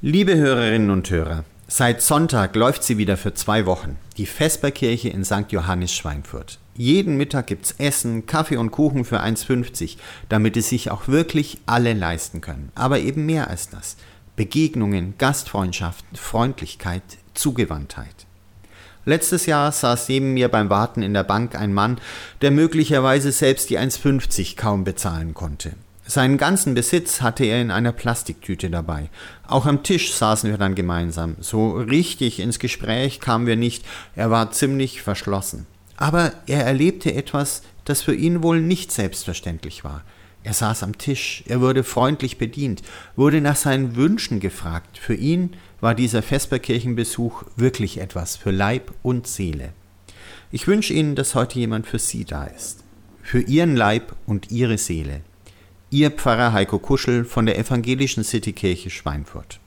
[0.00, 5.24] Liebe Hörerinnen und Hörer, seit Sonntag läuft sie wieder für zwei Wochen, die Vesperkirche in
[5.24, 5.46] St.
[5.50, 6.60] Johannes Schweinfurt.
[6.76, 9.96] Jeden Mittag gibt's Essen, Kaffee und Kuchen für 1,50,
[10.28, 12.70] damit es sich auch wirklich alle leisten können.
[12.76, 13.96] Aber eben mehr als das.
[14.36, 17.02] Begegnungen, Gastfreundschaften, Freundlichkeit,
[17.34, 18.26] Zugewandtheit.
[19.04, 21.98] Letztes Jahr saß neben mir beim Warten in der Bank ein Mann,
[22.40, 25.72] der möglicherweise selbst die 1,50 kaum bezahlen konnte.
[26.10, 29.10] Seinen ganzen Besitz hatte er in einer Plastiktüte dabei.
[29.46, 31.36] Auch am Tisch saßen wir dann gemeinsam.
[31.38, 33.84] So richtig ins Gespräch kamen wir nicht,
[34.16, 35.66] er war ziemlich verschlossen.
[35.98, 40.02] Aber er erlebte etwas, das für ihn wohl nicht selbstverständlich war.
[40.44, 42.80] Er saß am Tisch, er wurde freundlich bedient,
[43.14, 44.96] wurde nach seinen Wünschen gefragt.
[44.96, 49.74] Für ihn war dieser Vesperkirchenbesuch wirklich etwas für Leib und Seele.
[50.52, 52.82] Ich wünsche Ihnen, dass heute jemand für Sie da ist.
[53.22, 55.20] Für Ihren Leib und Ihre Seele.
[55.90, 59.58] Ihr Pfarrer Heiko Kuschel von der Evangelischen Citykirche Schweinfurt.